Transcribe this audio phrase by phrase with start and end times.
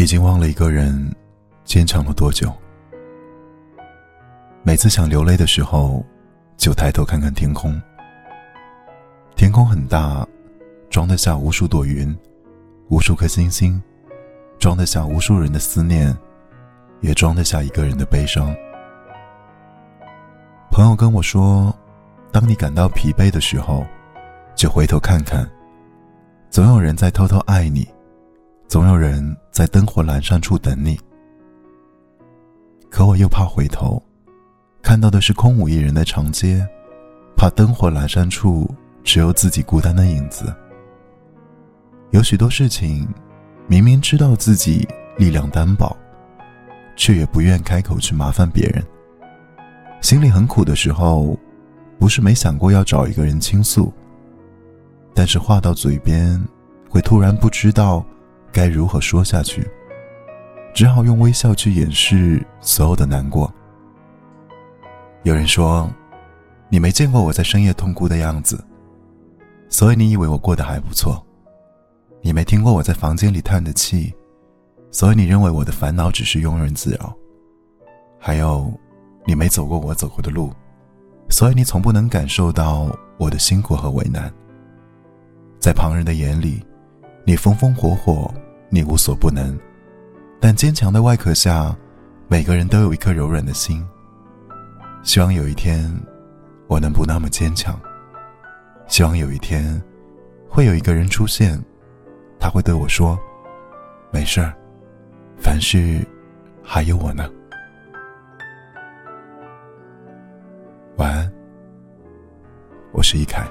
[0.00, 1.14] 已经忘了一个人
[1.62, 2.50] 坚强了多久。
[4.62, 6.02] 每次想流泪的时候，
[6.56, 7.78] 就抬头看看天空。
[9.36, 10.26] 天空很大，
[10.88, 12.16] 装得下无数朵云，
[12.88, 13.78] 无数颗星星，
[14.58, 16.16] 装得下无数人的思念，
[17.02, 18.56] 也装得下一个人的悲伤。
[20.70, 21.76] 朋友跟我说，
[22.32, 23.84] 当你感到疲惫的时候，
[24.54, 25.46] 就回头看看，
[26.48, 27.86] 总有人在偷偷爱你。
[28.66, 30.98] 总有人在灯火阑珊处等你，
[32.88, 34.00] 可我又怕回头，
[34.80, 36.66] 看到的是空无一人的长街，
[37.36, 40.54] 怕灯火阑珊处只有自己孤单的影子。
[42.12, 43.06] 有许多事情，
[43.66, 45.94] 明明知道自己力量单薄，
[46.96, 48.82] 却也不愿开口去麻烦别人。
[50.00, 51.36] 心里很苦的时候，
[51.98, 53.92] 不是没想过要找一个人倾诉，
[55.12, 56.40] 但是话到嘴边，
[56.88, 58.06] 会突然不知道。
[58.52, 59.68] 该如何说下去？
[60.72, 63.52] 只好用微笑去掩饰所有的难过。
[65.24, 65.90] 有人说，
[66.68, 68.64] 你没见过我在深夜痛哭的样子，
[69.68, 71.20] 所以你以为我过得还不错。
[72.22, 74.14] 你没听过我在房间里叹的气，
[74.92, 77.12] 所以你认为我的烦恼只是庸人自扰。
[78.18, 78.72] 还有，
[79.26, 80.52] 你没走过我走过的路，
[81.30, 84.32] 所以你从不能感受到我的辛苦和为难。
[85.58, 86.64] 在旁人的眼里。
[87.24, 88.32] 你风风火火，
[88.68, 89.58] 你无所不能，
[90.40, 91.74] 但坚强的外壳下，
[92.28, 93.86] 每个人都有一颗柔软的心。
[95.02, 95.92] 希望有一天，
[96.66, 97.78] 我能不那么坚强。
[98.88, 99.80] 希望有一天，
[100.48, 101.62] 会有一个人出现，
[102.38, 103.18] 他会对我说
[104.10, 104.52] ：“没事儿，
[105.38, 106.04] 凡事
[106.62, 107.30] 还有我呢。”
[110.96, 111.32] 晚安，
[112.92, 113.46] 我是易凯。